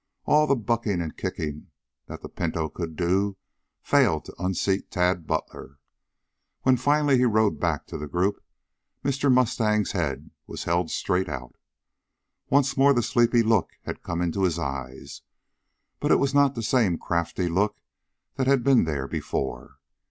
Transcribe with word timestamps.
All 0.25 0.47
the 0.47 0.55
bucking 0.55 0.99
and 0.99 1.15
kicking 1.15 1.67
that 2.07 2.23
the 2.23 2.27
pinto 2.27 2.69
could 2.69 2.95
do 2.95 3.37
failed 3.83 4.25
to 4.25 4.35
unseat 4.43 4.89
Tad 4.89 5.27
Butler. 5.27 5.77
When 6.63 6.75
finally 6.77 7.19
he 7.19 7.25
rode 7.25 7.59
back 7.59 7.85
to 7.85 7.99
the 7.99 8.07
group, 8.07 8.43
Mr. 9.05 9.31
Mustang's 9.31 9.91
head 9.91 10.31
was 10.47 10.63
held 10.63 10.89
straight 10.89 11.29
out. 11.29 11.55
Once 12.49 12.75
more 12.75 12.95
the 12.95 13.03
sleepy 13.03 13.43
look 13.43 13.73
had 13.83 14.01
come 14.01 14.23
into 14.23 14.41
his 14.41 14.57
eyes, 14.57 15.21
but 15.99 16.09
it 16.09 16.17
was 16.17 16.33
not 16.33 16.55
the 16.55 16.63
same 16.63 16.97
crafty 16.97 17.47
look 17.47 17.77
that 18.37 18.47
had 18.47 18.63
been 18.63 18.85
there 18.85 19.07
before. 19.07 19.77